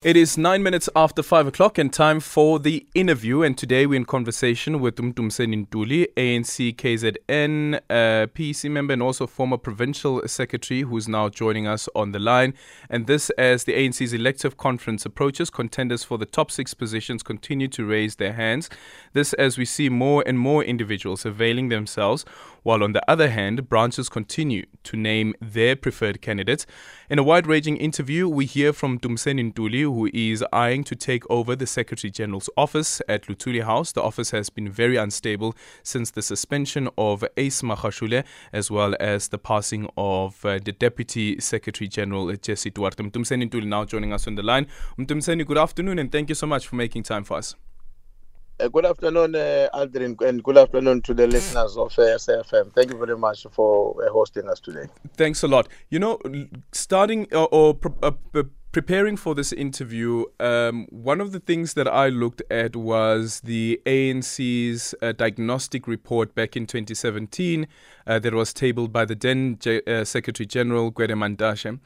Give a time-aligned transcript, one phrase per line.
[0.00, 3.42] It is nine minutes after five o'clock and time for the interview.
[3.42, 9.26] And today we're in conversation with Mdumiseni Ntuli, ANC KZN uh, PEC member and also
[9.26, 12.54] former provincial secretary, who's now joining us on the line.
[12.88, 17.66] And this as the ANC's elective conference approaches, contenders for the top six positions continue
[17.66, 18.70] to raise their hands.
[19.14, 22.24] This as we see more and more individuals availing themselves
[22.68, 26.66] while on the other hand, branches continue to name their preferred candidates.
[27.08, 31.24] In a wide ranging interview, we hear from Dumseni Ntuli, who is eyeing to take
[31.30, 33.92] over the Secretary General's office at Luthuli House.
[33.92, 39.28] The office has been very unstable since the suspension of Ace Magashule, as well as
[39.28, 43.02] the passing of uh, the Deputy Secretary General, Jessie Duarte.
[43.02, 44.66] Dumseni Ntuli now joining us on the line.
[44.98, 47.54] Dumseni, good afternoon, and thank you so much for making time for us.
[48.60, 52.72] Uh, good afternoon, uh, Aldrin, and good afternoon to the listeners of uh, SAFM.
[52.72, 54.86] Thank you very much for uh, hosting us today.
[55.16, 55.68] Thanks a lot.
[55.90, 56.18] You know,
[56.72, 61.86] starting uh, or, or uh, preparing for this interview, um, one of the things that
[61.86, 67.68] I looked at was the ANC's diagnostic report back in 2017
[68.08, 69.56] uh, that was tabled by the then
[70.04, 71.78] Secretary General, Gwede Mantashe.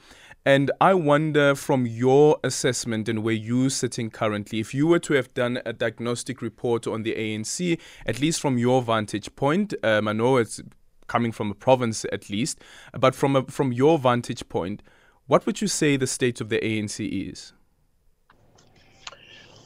[0.44, 5.14] And I wonder, from your assessment and where you're sitting currently, if you were to
[5.14, 10.08] have done a diagnostic report on the ANC, at least from your vantage point, um,
[10.08, 10.60] I know it's
[11.06, 12.58] coming from a province at least,
[12.98, 14.82] but from a, from your vantage point,
[15.28, 17.52] what would you say the state of the ANC is?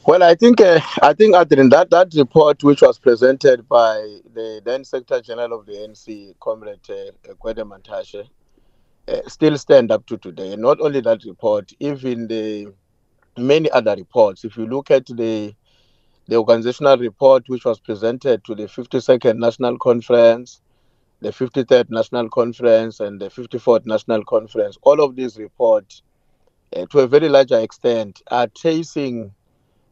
[0.05, 4.61] Well, I think uh, I think Aldrin, that that report which was presented by the
[4.63, 8.29] then Secretary General of the ANC, Comrade uh, Gwede Mantashe,
[9.07, 10.53] uh, still stand up to today.
[10.53, 12.73] And not only that report, even the
[13.37, 14.43] many other reports.
[14.43, 15.53] If you look at the
[16.29, 20.59] the organizational report which was presented to the 52nd National Conference,
[21.21, 26.01] the 53rd National Conference, and the 54th National Conference, all of these reports,
[26.75, 29.31] uh, to a very large extent, are tracing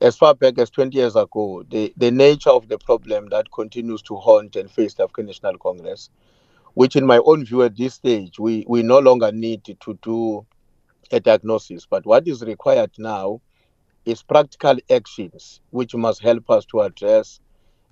[0.02, 4.02] as far back as 20 years ago the, the nature of the problem that continues
[4.02, 6.10] to haunt and face the African National Congress
[6.76, 10.46] which in my own view at this stage, we, we no longer need to do
[11.12, 11.88] a diagnosis.
[11.90, 13.42] But what is required now
[14.06, 17.40] is practical actions, which must help us to address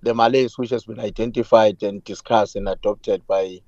[0.01, 3.59] the malaise which has been identified and discussed and adopted by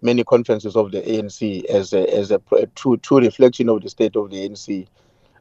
[0.00, 2.40] many conferences of the ANC as a, as a,
[2.76, 4.86] true, true reflection of the state of the ANC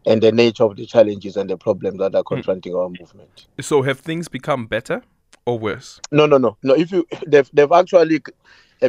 [0.08, 2.36] and the nature of the challenges and the problems that are hmm.
[2.36, 2.82] confronting mm.
[2.82, 3.46] our movement.
[3.60, 5.04] So have things become better
[5.46, 6.00] or worse?
[6.12, 6.58] No, no, no.
[6.64, 8.22] No, if you they've, they've actually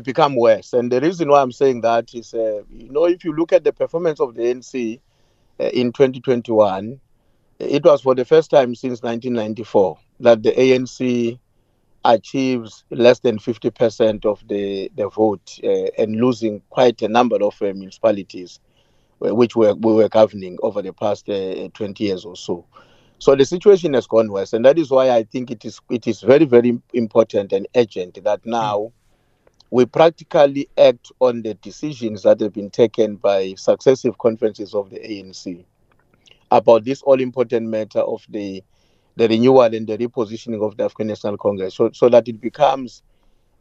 [0.01, 0.73] become worse.
[0.73, 3.65] And the reason why I'm saying that is, uh, you know, if you look at
[3.65, 5.01] the performance of the ANC
[5.61, 7.01] uh, in 2021,
[7.59, 11.39] it was for the first time since 1994 that the ANC
[12.05, 17.61] achieves less than 50% of the, the vote uh, and losing quite a number of
[17.63, 18.59] uh, municipalities
[19.31, 22.65] which were, we were governing over the past uh, 20 years or so.
[23.23, 26.09] So the situation has gone worse, and that is why I think it is it
[26.09, 28.47] is very very important and urgent that mm.
[28.47, 28.93] now
[29.71, 34.99] we practically act on the decisions that have been taken by successive conferences of the
[34.99, 35.65] ANC
[36.51, 38.61] about this all important matter of the
[39.15, 41.77] the renewal and the repositioning of the African National Congress.
[41.77, 43.05] So, so that it becomes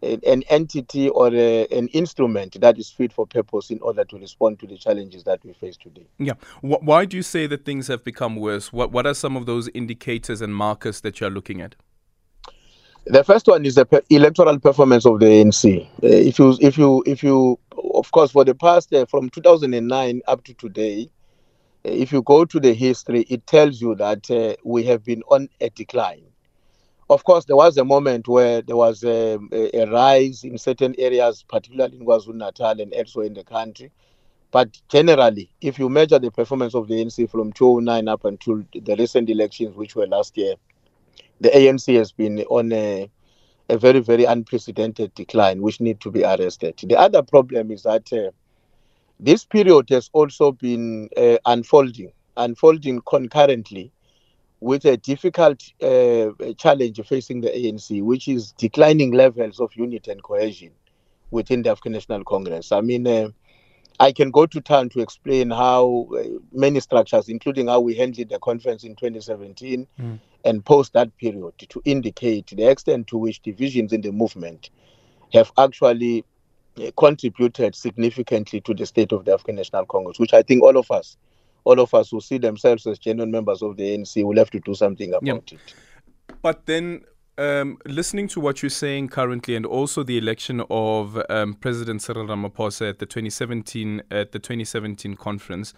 [0.02, 4.60] an entity or a, an instrument that is fit for purpose in order to respond
[4.60, 6.08] to the challenges that we face today.
[6.18, 6.34] Yeah.
[6.62, 8.74] Why do you say that things have become worse?
[8.74, 11.76] What, what are some of those indicators and markers that you're looking at?
[13.06, 15.86] The first one is the pe- electoral performance of the ANC.
[15.86, 17.60] Uh, if you, if you, if you,
[17.96, 21.10] of course, for the past uh, from 2009 up to today,
[21.84, 25.24] uh, if you go to the history, it tells you that uh, we have been
[25.30, 26.31] on a decline.
[27.12, 31.44] Of course, there was a moment where there was a, a rise in certain areas,
[31.46, 33.92] particularly in KwaZulu Natal and elsewhere in the country.
[34.50, 38.96] But generally, if you measure the performance of the ANC from 2009 up until the
[38.96, 40.56] recent elections, which were last year,
[41.42, 43.12] the ANC has been on a,
[43.68, 46.80] a very, very unprecedented decline, which need to be arrested.
[46.82, 48.32] The other problem is that uh,
[49.20, 53.92] this period has also been uh, unfolding, unfolding concurrently
[54.62, 60.24] with a difficult uh, challenge facing the ANC, which is declining levels of unity and
[60.24, 60.72] cohesion
[61.32, 62.72] within the African National Congress.
[62.72, 63.30] I mean, uh,
[64.00, 66.24] I can go to town to explain how uh,
[66.54, 71.54] many structures, including how we handled the conference in 2017, mm and post that period
[71.70, 74.70] to indicate the extent to which divisions in the movement
[75.34, 76.26] have actually
[76.78, 80.78] uh, contributed significantly to the state of the African National Congress, which I think all
[80.78, 81.18] of us,
[81.64, 84.60] all of us who see themselves as genuine members of the ANC will have to
[84.60, 85.74] do something about it.
[86.42, 87.02] But then
[87.38, 92.28] um, listening to what you're saying currently, and also the election of um, President Cyril
[92.28, 95.74] Ramaphosa at the 2017 at the 2017 conference,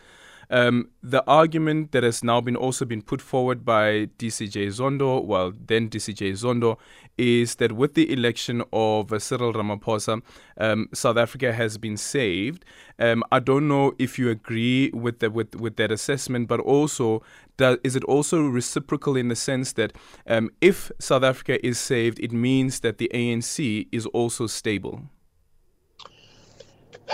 [0.53, 5.51] Um, the argument that has now been also been put forward by DCJ Zondo, well,
[5.51, 6.77] then DCJ Zondo,
[7.17, 10.21] is that with the election of uh, Cyril Ramaphosa,
[10.59, 12.65] um, South Africa has been saved.
[12.99, 17.23] Um, I don't know if you agree with with with that assessment, but also
[17.57, 19.93] does, is it also reciprocal in the sense that
[20.27, 25.01] um, if South Africa is saved, it means that the ANC is also stable?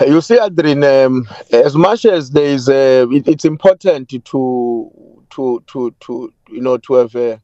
[0.06, 4.90] You see, Aldrin, um, as much as there is, uh, it, it's important to
[5.30, 7.40] to to to you know to have a,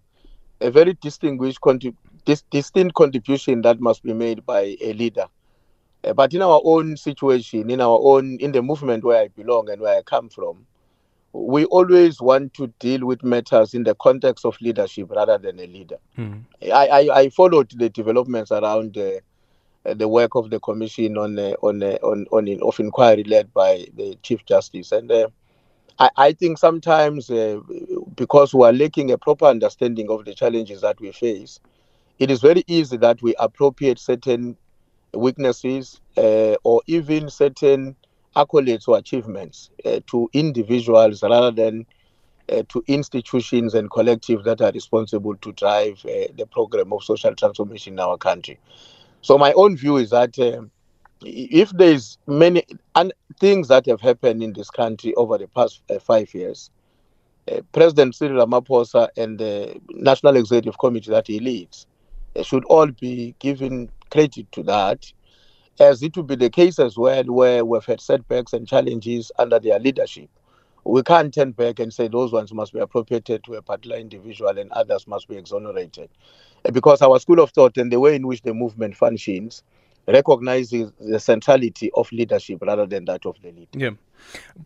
[0.61, 5.27] a very distinguished contrib- dis- distinct contribution that must be made by a leader.
[6.03, 9.69] Uh, but in our own situation, in our own in the movement where I belong
[9.69, 10.67] and where I come from,
[11.33, 15.67] we always want to deal with matters in the context of leadership rather than a
[15.67, 15.99] leader.
[16.17, 16.45] Mm.
[16.63, 18.97] I, I, I followed the developments around.
[18.97, 19.21] Uh,
[19.95, 23.87] the work of the commission on uh, on uh, on on of inquiry led by
[23.97, 25.13] the chief justice and
[25.99, 27.31] I, I, think sometimes
[28.17, 31.59] because we are lacking a proper understanding of the challenges that we face
[32.19, 34.57] it is very easy that we appropriate certain
[35.15, 37.97] weaknesses or even certain
[38.35, 39.71] accolades or achievements
[40.07, 41.87] to individuals rather than
[42.49, 47.35] uh, to institutions and collectives that are responsible to drive uh, the program of social
[47.35, 48.57] transformation in our country.
[49.27, 50.63] So my own view is that uh,
[51.21, 52.63] if there's many
[52.95, 56.71] un- things that have happened in this country over the past uh, five years,
[57.51, 61.89] uh, President Cyril Ramaphosa and the National Executive Committee that he leads
[62.37, 65.13] uh, should all be given credit to that,
[65.81, 69.59] as it would be the case as well where we've had setbacks and challenges under
[69.59, 70.31] their leadership.
[70.87, 74.57] We can't turn back and say those ones must be appropriated to a particular individual
[74.57, 76.09] and others must be exonerated
[76.65, 79.65] eh, because our school of thought and the way in which the movement functions
[80.07, 83.69] recognizes the centrality of leadership rather than that of the leader.
[83.73, 83.91] Yeah.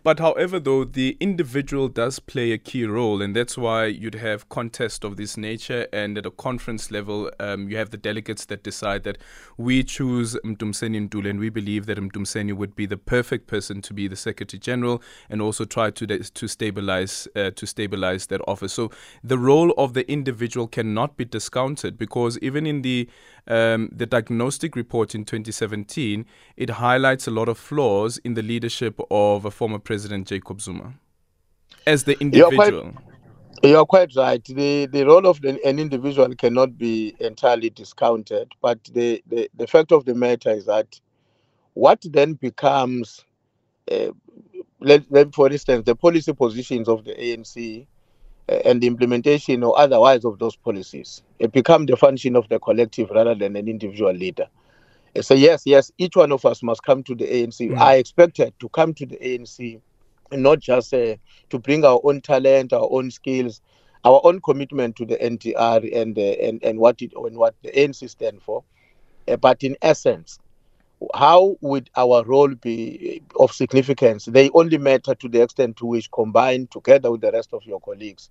[0.02, 4.48] But however, though, the individual does play a key role, and that's why you'd have
[4.48, 5.86] contests of this nature.
[5.92, 9.18] And at a conference level, um, you have the delegates that decide that
[9.56, 13.94] we choose Mdumiseni Ntuli, and we believe that Mdumiseni would be the perfect person to
[13.94, 18.72] be the Secretary General, and also try to to stabilize uh, to stabilize that office.
[18.72, 18.90] So
[19.22, 23.08] the role of the individual cannot be discounted because even in the
[23.46, 26.26] um, the diagnostic report in 2017,
[26.56, 30.94] it highlights a lot of flaws in the leadership of a former President Jacob Zuma
[31.86, 32.94] as the individual.
[33.62, 34.42] You're quite, right.
[34.42, 39.66] The, the role of the, an individual cannot be entirely discounted, but the, the, the
[39.66, 40.98] fact of the matter is that
[41.74, 43.24] what then becomes,
[43.90, 44.12] uh,
[44.80, 47.86] let, let, for instance, the policy positions of the ANC
[48.64, 51.22] and the implementation or otherwise of those policies.
[51.38, 54.46] It become the function of the collective rather than an individual leader.
[55.20, 57.70] So yes, yes, each one of us must come to the ANC.
[57.70, 57.78] Mm.
[57.78, 59.80] I expected to come to the ANC,
[60.32, 61.16] not just uh,
[61.50, 63.60] to bring our own talent, our own skills,
[64.04, 67.70] our own commitment to the NDR and uh, and and what it and what the
[67.72, 68.62] ANC stand for,
[69.28, 70.38] uh, but in essence,
[71.14, 74.26] how would our role be of significance?
[74.26, 77.80] They only matter to the extent to which, combined together with the rest of your
[77.80, 78.30] colleagues,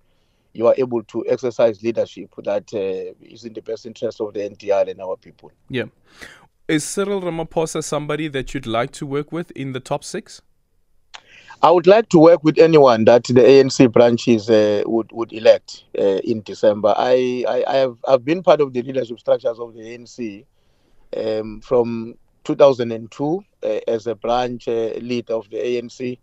[0.52, 4.40] you are able to exercise leadership that uh, is in the best interest of the
[4.40, 5.52] NDR and our people.
[5.68, 5.84] Yeah.
[6.68, 10.42] Is Cyril Ramaphosa somebody that you'd like to work with in the top six?
[11.62, 15.84] I would like to work with anyone that the ANC branches uh, would would elect
[15.98, 16.94] uh, in December.
[16.96, 20.44] I, I, I have I've been part of the leadership structures of the ANC
[21.16, 26.18] um, from 2002 uh, as a branch uh, leader of the ANC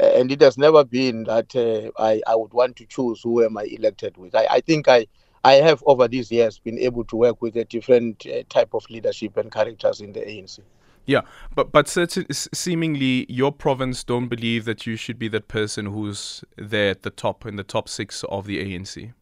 [0.00, 3.56] and it has never been that uh, I, I would want to choose who am
[3.58, 4.34] I elected with.
[4.34, 5.06] I, I think I,
[5.44, 8.88] I have over these years been able to work with a different uh, type of
[8.90, 10.60] leadership and characters in the ANC.
[11.06, 11.22] Yeah,
[11.54, 16.44] but but certain, seemingly your province don't believe that you should be that person who's
[16.56, 19.12] there at the top in the top six of the ANC.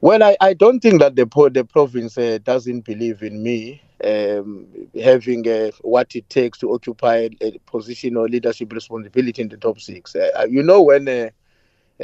[0.00, 4.66] Well, I, I don't think that the the province uh, doesn't believe in me um,
[4.94, 9.80] having uh, what it takes to occupy a position or leadership responsibility in the top
[9.80, 10.14] six.
[10.14, 11.30] Uh, uh you know when, uh,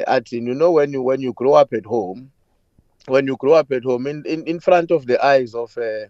[0.08, 2.32] Atin, you know when you when you grow up at home,
[3.06, 6.06] when you grow up at home in, in, in front of the eyes of uh,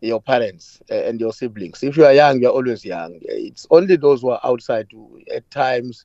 [0.00, 1.82] your parents uh, and your siblings.
[1.82, 3.18] If you are young, you're always young.
[3.22, 6.04] It's only those who are outside who, at times,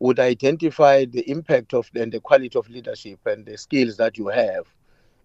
[0.00, 4.28] would identify the impact of and the quality of leadership and the skills that you
[4.28, 4.66] have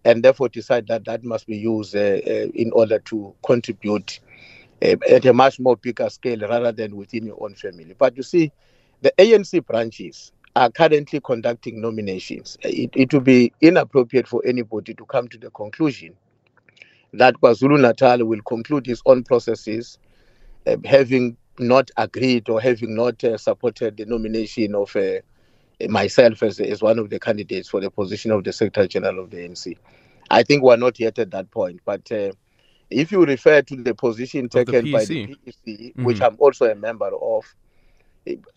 [0.04, 4.20] and therefore decide that that must be used uh, uh, in order to contribute
[4.82, 7.94] uh, at a much more bigger scale rather than within your own family.
[7.96, 8.52] But you see,
[9.00, 12.58] the ANC branches are currently conducting nominations.
[12.62, 16.14] It, it would be inappropriate for anybody to come to the conclusion
[17.12, 19.98] that KwaZulu Natal will conclude its own processes,
[20.66, 25.20] uh, having not agreed or having not uh, supported the nomination of uh,
[25.88, 29.30] myself as, as one of the candidates for the position of the Secretary General of
[29.30, 29.76] the ANC.
[30.30, 32.32] I think we're not yet at that point, but uh,
[32.90, 36.04] if you refer to the position taken the by the PEC, mm-hmm.
[36.04, 37.44] which I'm also a member of,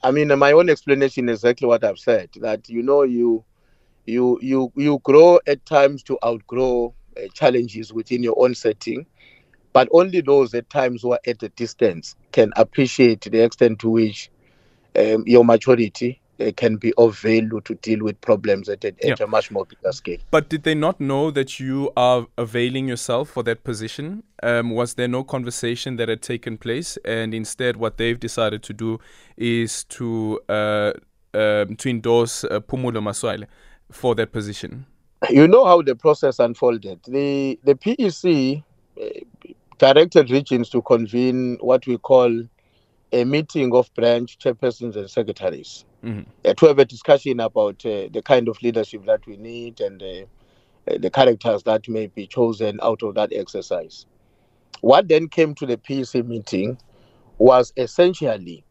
[0.01, 2.29] I mean, my own explanation is exactly what I've said.
[2.37, 3.43] That you know, you
[4.05, 9.05] you you you grow at times to outgrow uh, challenges within your own setting,
[9.73, 13.89] but only those at times who are at a distance can appreciate the extent to
[13.89, 14.29] which
[14.95, 19.13] um, your maturity uh, can be of value to deal with problems at, a, yeah.
[19.13, 20.19] at a much more bigger scale.
[20.29, 24.21] But did they not know that you are availing yourself for that position?
[24.43, 26.95] Um, was there no conversation that had taken place?
[27.03, 28.99] And instead, what they've decided to do
[29.35, 30.93] is to uh,
[31.33, 33.47] um, to endorse uh, Phumulo Masualle
[33.91, 34.85] for that position.
[35.31, 36.99] You know how the process unfolded.
[37.07, 38.63] The the PEC
[39.01, 42.43] uh, directed regions to convene what we call
[43.11, 46.29] a meeting of branch chairpersons and secretaries mm-hmm.
[46.45, 50.03] uh, to have a discussion about uh, the kind of leadership that we need and
[50.03, 50.25] uh,
[50.91, 54.05] uh the characters that may be chosen out of that exercise.
[54.81, 56.77] What then came to the PEC meeting
[57.37, 58.63] was essentially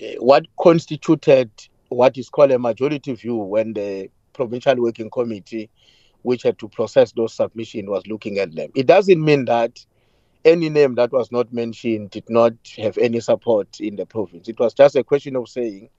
[0.00, 1.50] uh, what constituted
[1.88, 5.70] what is called a majority view when the provincial working committee,
[6.22, 8.70] which had to process those submissions, was looking at them.
[8.74, 9.84] It doesn't mean that
[10.44, 14.48] any name that was not mentioned did not have any support in the province.
[14.48, 15.90] It was just a question of saying,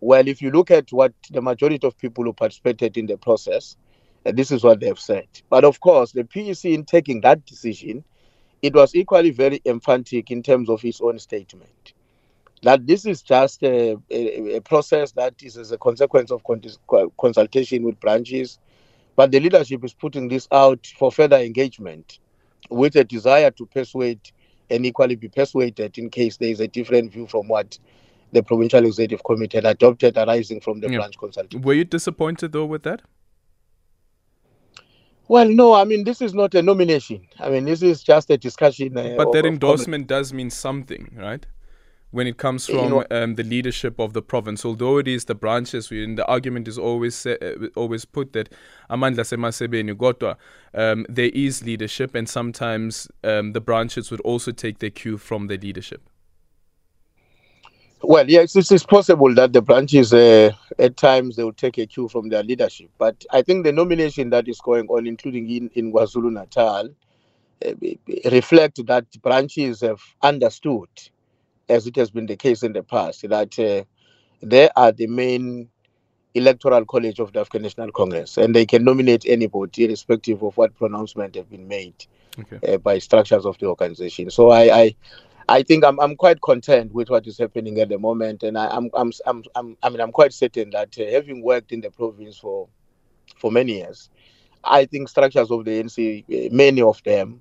[0.00, 3.76] well, if you look at what the majority of people who participated in the process,
[4.24, 5.28] uh, this is what they've said.
[5.50, 8.04] But of course, the PEC, in taking that decision,
[8.62, 11.92] it was equally very emphatic in terms of its own statement.
[12.62, 16.42] That this is just a, a, a process that is as a consequence of
[17.18, 18.58] consultation with branches,
[19.14, 22.18] but the leadership is putting this out for further engagement
[22.70, 24.20] with a desire to persuade
[24.70, 27.78] and equally be persuaded in case there is a different view from what
[28.32, 30.98] the provincial executive committee had adopted arising from the yeah.
[30.98, 31.62] branch consultation.
[31.62, 33.02] Were you disappointed though with that?
[35.28, 37.26] Well, no, I mean, this is not a nomination.
[37.40, 38.96] I mean, this is just a discussion.
[38.96, 41.44] Uh, but that endorsement does mean something, right?
[42.16, 44.64] When it comes from you know, um, the leadership of the province.
[44.64, 47.36] Although it is the branches, we, the argument is always uh,
[47.76, 48.48] always put that
[48.88, 50.36] amandla semasebeni kodwa
[50.72, 55.48] um, there is leadership, and sometimes um, the branches would also take their cue from
[55.48, 56.00] the leadership.
[58.02, 61.86] Well, yes, it is possible that the branches, uh, at times, they will take a
[61.86, 62.88] cue from their leadership.
[62.98, 66.88] But I think the nomination that is going on, including in, in KwaZulu Natal,
[67.66, 70.88] uh, reflect that branches have understood
[71.68, 73.84] as it has been the case in the past, that uh,
[74.42, 75.68] they are the main
[76.34, 80.76] electoral college of the African National Congress, and they can nominate anybody, irrespective of what
[80.76, 82.06] pronouncement have been made
[82.38, 82.74] okay.
[82.74, 84.30] uh, by structures of the organization.
[84.30, 84.96] So I, I,
[85.48, 88.76] I think I'm, I'm quite content with what is happening at the moment, and I,
[88.76, 91.90] am I'm, I'm, I'm, I mean, I'm quite certain that uh, having worked in the
[91.90, 92.68] province for,
[93.38, 94.10] for many years,
[94.62, 97.40] I think structures of the NC, many of them,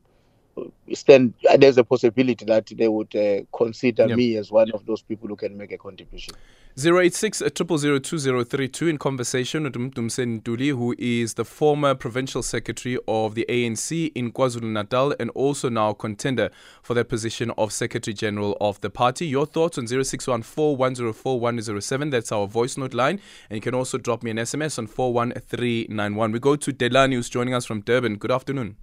[0.93, 4.17] stand there's a possibility that they would uh, consider yep.
[4.17, 6.33] me as one of those people who can make a contribution
[6.77, 13.45] 086 2032 in conversation with Mdumiseni Ntuli, who is the former provincial secretary of the
[13.47, 16.49] ANC in KwaZulu-Natal and also now contender
[16.83, 19.25] for the position of secretary general of the party.
[19.25, 23.21] Your thoughts on 0614 That's our voice note line.
[23.49, 26.33] And you can also drop me an SMS on 41391.
[26.33, 28.17] We go to Delani, who's joining us from Durban.
[28.17, 28.75] Good afternoon.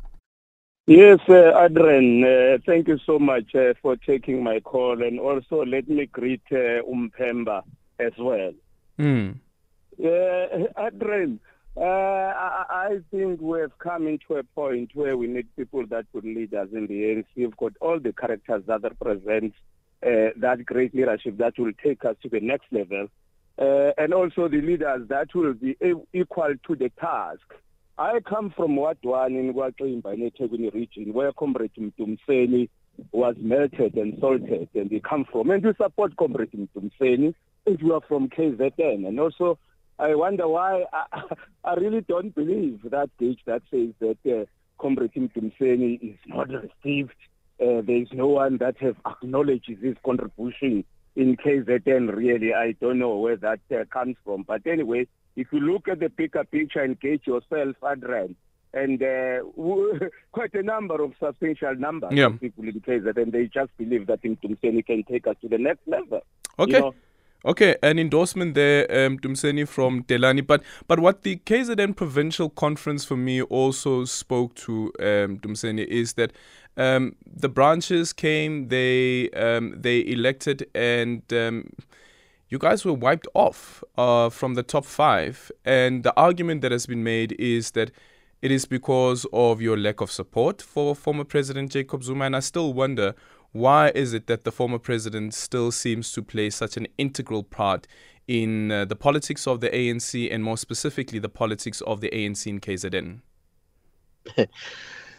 [0.86, 5.00] Yes, uh, Aldrin, uh, thank you so much uh, for taking my call.
[5.00, 7.62] And also, let me greet uh, Umpemba
[8.00, 8.52] as well.
[8.98, 9.36] Mm.
[9.96, 11.38] Uh, Aldrin,
[11.76, 16.24] uh, I, I, think we've come into a point where we need people that could
[16.24, 17.26] lead us in the ANC.
[17.36, 19.54] We've got all the characters that represent
[20.04, 23.06] uh, that great leadership that will take us to the next level.
[23.56, 25.76] and also the leaders that will be
[26.12, 27.46] equal to the task
[27.98, 32.68] I come from 1 in Kwaqimba in eThekwini region where Comrade Mdumiseni
[33.12, 35.50] was melted and salted and he come from.
[35.50, 37.34] And we support Comrade Mdumiseni
[37.66, 39.06] and we are from KZN.
[39.06, 39.58] And also,
[39.98, 41.22] I wonder why, I,
[41.64, 44.46] I really don't believe that gauge that says that uh,
[44.80, 47.14] Comrade Mdumiseni is not received.
[47.60, 50.84] Uh, there is no one that has acknowledged his contribution
[51.14, 52.54] in KZN, really.
[52.54, 54.44] I don't know where that uh, comes from.
[54.44, 58.34] But anyway, if you look at the bigger picture and gauge yourself, Aldrin,
[58.74, 62.26] and uh, quite a number of substantial numbers yeah.
[62.26, 65.58] of people in KZN, and they just believe that Mdumiseni can take us to the
[65.58, 66.20] next level.
[66.58, 66.72] Okay.
[66.72, 66.94] You know?
[67.44, 70.46] Okay, an endorsement there, um, Dumseni from Delani.
[70.46, 76.12] But but what the KZN provincial conference for me also spoke to um, Dumseni is
[76.12, 76.32] that
[76.76, 81.68] Um, the branches came, they um, they elected, and um,
[82.52, 85.50] you guys were wiped off uh, from the top five.
[85.64, 87.90] And the argument that has been made is that
[88.42, 92.26] it is because of your lack of support for former President Jacob Zuma.
[92.26, 93.14] And I still wonder
[93.52, 97.86] why is it that the former president still seems to play such an integral part
[98.28, 102.46] in uh, the politics of the ANC and more specifically the politics of the ANC
[102.46, 103.20] in KZN?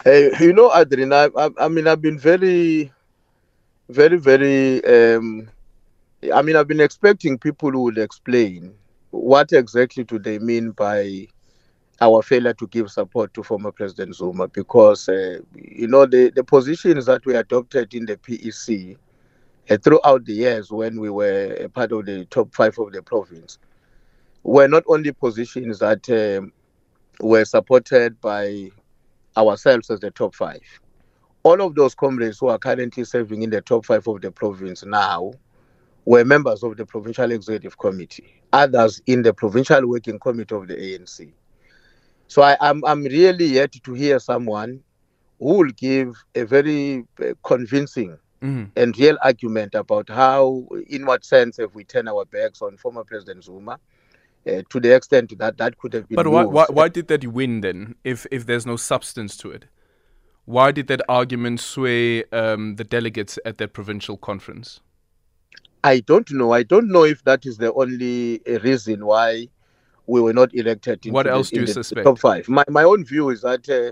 [0.03, 2.93] hey, you know, Aldrin, I, I, I mean, I've been very,
[3.89, 5.49] very, very um,
[6.31, 8.73] I mean, I've been expecting people who would explain
[9.11, 11.27] what exactly do they mean by
[12.01, 16.43] our failure to give support to former President Zuma because, uh, you know, the, the
[16.43, 18.97] positions that we adopted in the PEC
[19.69, 23.01] uh, throughout the years when we were a part of the top five of the
[23.01, 23.59] province
[24.43, 26.51] were not only positions that um,
[27.19, 28.69] were supported by
[29.37, 30.61] ourselves as the top five.
[31.43, 34.83] All of those comrades who are currently serving in the top five of the province
[34.85, 35.33] now
[36.05, 40.75] were members of the Provincial Executive Committee, others in the Provincial Working Committee of the
[40.75, 41.31] ANC.
[42.27, 44.81] So I, am I'm, I'm really yet to hear someone
[45.39, 48.65] who will give a very uh, convincing mm-hmm.
[48.75, 53.03] and real argument about how, in what sense, have we turned our backs on former
[53.03, 53.79] President Zuma.
[54.45, 56.17] Uh, to the extent that that could have been.
[56.17, 57.95] But why, why, why did that win then?
[58.03, 59.67] If if there's no substance to it,
[60.43, 64.81] why did that argument sway um, the delegates at that provincial conference?
[65.83, 66.53] I don't know.
[66.53, 69.49] I don't know if that is the only uh, reason why
[70.07, 71.05] we were not elected.
[71.11, 72.05] what else the, do you the, suspect?
[72.05, 72.47] top five.
[72.47, 73.91] My my own view is that, uh,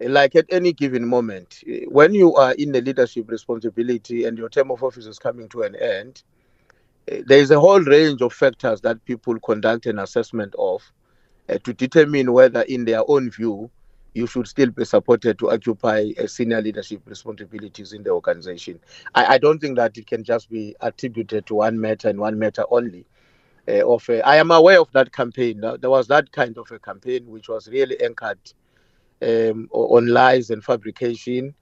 [0.00, 4.48] like at any given moment, uh, when you are in the leadership responsibility and your
[4.48, 6.22] term of office is coming to an end,
[7.10, 10.82] uh, there is a whole range of factors that people conduct an assessment of
[11.48, 13.70] uh, to determine whether, in their own view,
[14.14, 18.78] you should still be supported to occupy a senior leadership responsibilities in the organization.
[19.14, 22.38] I, I, don't think that it can just be attributed to one matter and one
[22.38, 23.06] matter only.
[23.68, 25.60] Uh, of uh, I am aware of that campaign.
[25.80, 28.38] there was that kind of a campaign which was really anchored
[29.20, 31.54] um, on lies and fabrication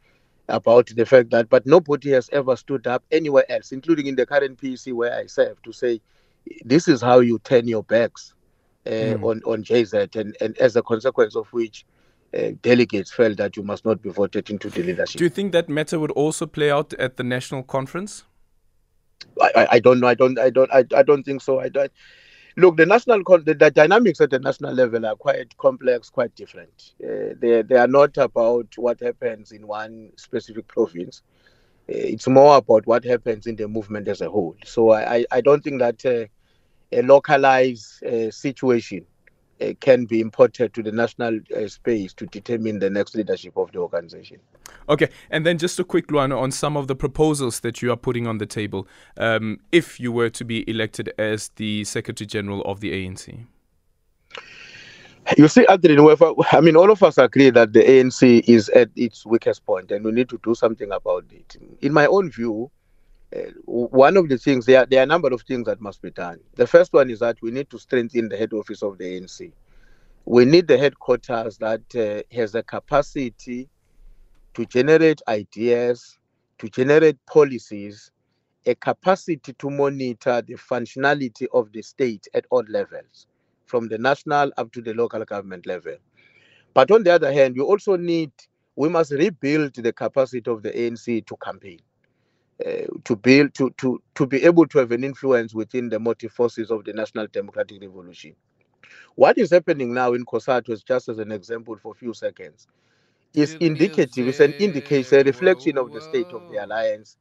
[0.48, 4.26] about the fact that, but nobody has ever stood up anywhere else, including in the
[4.26, 6.00] current PEC where I serve, to say
[6.64, 8.34] this is how you turn your backs
[8.86, 9.22] uh, mm.
[9.24, 11.86] on on JZ, and, and as a consequence of which
[12.36, 15.18] uh, delegates felt that you must not be voted into the leadership.
[15.18, 18.24] Do you think that matter would also play out at the national conference?
[19.40, 20.08] I, I, I don't know.
[20.08, 20.38] I don't.
[20.38, 20.72] I don't.
[20.72, 21.60] I, I don't think so.
[21.60, 21.92] I don't.
[22.56, 26.92] Look, the national the, the dynamics at the national level are quite complex, quite different.
[27.02, 31.22] Uh, they they are not about what happens in one specific province.
[31.88, 34.56] Uh, it's more about what happens in the movement as a whole.
[34.64, 36.26] So I I, I don't think that uh,
[36.92, 39.06] a localized uh, situation
[39.80, 43.78] can be imported to the national uh, space to determine the next leadership of the
[43.78, 44.38] organization.
[44.88, 47.96] Okay, and then just a quick one on some of the proposals that you are
[47.96, 52.62] putting on the table um, if you were to be elected as the Secretary General
[52.62, 53.46] of the ANC.
[55.38, 59.24] You see, Aldrin, I mean, all of us agree that the ANC is at its
[59.24, 61.56] weakest point and we need to do something about it.
[61.80, 62.81] In my own view, uh,
[63.64, 66.38] one of the things there, there are a number of things that must be done.
[66.54, 69.52] The first one is that we need to strengthen the head office of the ANC.
[70.24, 73.68] We need the headquarters that uh, has the capacity
[74.54, 76.18] to generate ideas,
[76.58, 78.10] to generate policies,
[78.66, 83.26] a capacity to monitor the functionality of the state at all levels,
[83.66, 85.96] from the national up to the local government level.
[86.74, 88.30] But on the other hand, you also need,
[88.76, 91.80] we must rebuild the capacity of the ANC to campaign
[92.66, 96.32] uh, to build to, to to be able to have an influence within the motive
[96.32, 98.34] forces of the national democratic revolution.
[99.16, 102.68] What is happening now in COSATU just as an example for a few seconds.
[103.34, 107.16] Is indicative it's an indication a reflection of the state of the alliance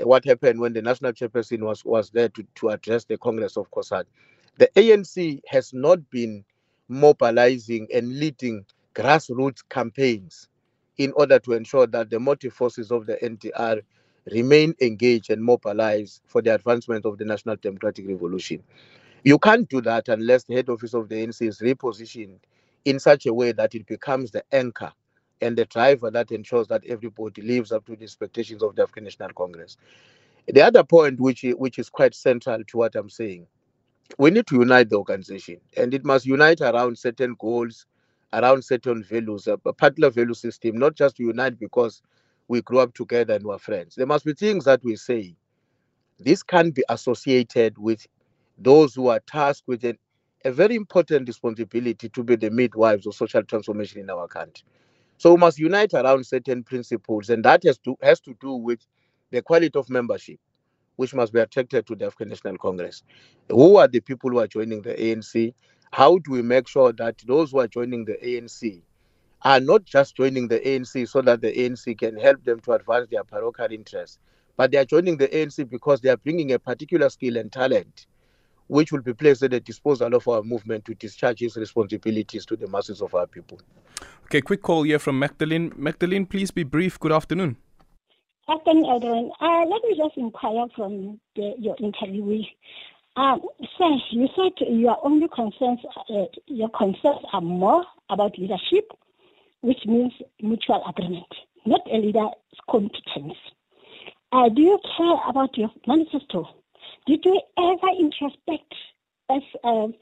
[0.00, 3.56] uh, what happened when the national chairperson was was there to, to address the congress
[3.58, 4.06] of COSATU
[4.58, 6.44] the ANC has not been
[6.88, 8.64] mobilizing and leading
[8.94, 10.48] grassroots campaigns
[10.98, 13.82] in order to ensure that the motive forces of the NDR
[14.30, 18.62] remain engaged and mobilized for the advancement of the national democratic revolution.
[19.24, 22.38] You can't do that unless the head office of the ANC is repositioned
[22.84, 24.92] in such a way that it becomes the anchor
[25.40, 29.04] and the driver that ensures that everybody lives up to the expectations of the African
[29.04, 29.76] National Congress.
[30.46, 33.46] The other point, which, which is quite central to what I'm saying,
[34.18, 37.86] we need to unite the organization and it must unite around certain goals,
[38.32, 42.02] around certain values, a, particular value system, not just to unite because
[42.52, 43.94] we grew up together and were friends.
[43.94, 45.34] There must be things that we say.
[46.18, 48.06] This can be associated with
[48.58, 49.96] those who are tasked with an,
[50.44, 54.64] a very important responsibility to be the midwives of social transformation in our country.
[55.16, 58.80] So we must unite around certain principles, and that has to has to do with
[59.30, 60.38] the quality of membership,
[60.96, 63.02] which must be attracted to the African National Congress.
[63.48, 65.54] Who are the people who are joining the ANC?
[65.90, 68.82] How do we make sure that those who are joining the ANC
[69.44, 73.08] are not just joining the ANC so that the ANC can help them to advance
[73.10, 74.18] their parochial interests,
[74.56, 78.06] but they are joining the ANC because they are bringing a particular skill and talent
[78.68, 82.56] which will be placed at the disposal of our movement to discharge its responsibilities to
[82.56, 83.60] the masses of our people.
[84.24, 85.72] Okay, quick call here from Magdalene.
[85.76, 86.98] Magdalene, please be brief.
[86.98, 87.56] Good afternoon.
[88.48, 89.30] Afternoon, Aldrin.
[89.40, 92.46] Uh, let me just inquire from the, your interviewee.
[93.16, 93.42] Um,
[93.76, 98.90] sir, you said your only concerns, uh, your concerns are more about leadership,
[99.62, 101.26] which means mutual agreement,
[101.64, 102.30] not a leader's
[102.70, 103.38] competence.
[104.32, 106.48] Uh, do you care about your manifesto?
[107.06, 108.74] Did you ever introspect
[109.30, 109.94] as um,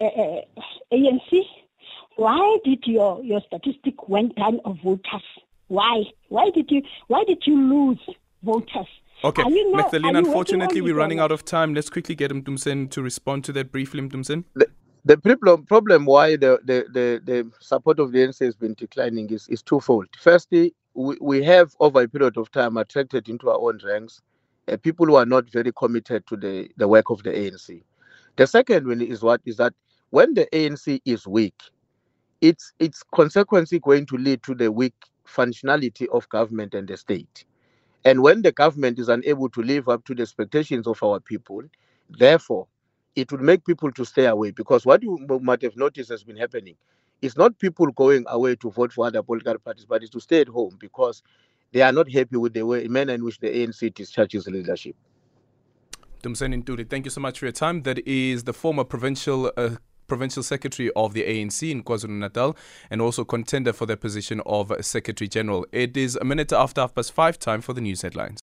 [0.00, 0.40] uh, uh,
[0.92, 1.42] ANC?
[2.16, 5.22] Why did your, your statistic went down of voters?
[5.68, 6.04] Why?
[6.28, 8.86] Why did you why did you lose voters?
[9.22, 11.72] Okay, now, Magdalene, unfortunately, we're running out of time.
[11.74, 14.44] Let's quickly get Mtumsen to respond to that briefly, Mtumsen.
[15.04, 19.30] The, problem, problem why the, the, the, the support of the ANC has been declining
[19.30, 20.06] is, is twofold.
[20.18, 24.22] Firstly, we, we have, over a period of time, attracted into our own ranks
[24.68, 27.82] uh, people who are not very committed to the, the work of the ANC.
[28.36, 29.74] The second one is what is that
[30.10, 31.54] when the ANC is weak,
[32.40, 34.94] it's its consequently going to lead to the weak
[35.26, 37.44] functionality of government and the state.
[38.04, 41.62] And when the government is unable to live up to the expectations of our people,
[42.10, 42.66] therefore,
[43.16, 46.36] it would make people to stay away because what you might have noticed has been
[46.36, 46.76] happening
[47.24, 50.42] it's not people going away to vote for other political parties, but it's to stay
[50.42, 51.22] at home because
[51.72, 54.94] they are not happy with the way manner in which the ANC discharges leadership.
[56.22, 57.82] Dumsen Ntuli, thank you so much for your time.
[57.82, 59.70] That is the former provincial uh,
[60.06, 62.56] provincial secretary of the ANC in KwaZulu-Natal
[62.90, 65.66] and also contender for the position of Secretary General.
[65.72, 68.42] It is a minute after half past five, time for the news headlines.